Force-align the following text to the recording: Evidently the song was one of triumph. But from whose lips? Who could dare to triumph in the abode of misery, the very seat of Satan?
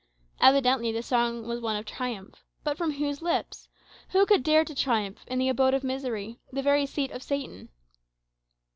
Evidently 0.39 0.91
the 0.91 1.03
song 1.03 1.45
was 1.47 1.61
one 1.61 1.75
of 1.75 1.85
triumph. 1.85 2.43
But 2.63 2.75
from 2.75 2.93
whose 2.93 3.21
lips? 3.21 3.69
Who 4.13 4.25
could 4.25 4.41
dare 4.41 4.65
to 4.65 4.73
triumph 4.73 5.23
in 5.27 5.37
the 5.37 5.47
abode 5.49 5.75
of 5.75 5.83
misery, 5.83 6.39
the 6.51 6.63
very 6.63 6.87
seat 6.87 7.11
of 7.11 7.21
Satan? 7.21 7.69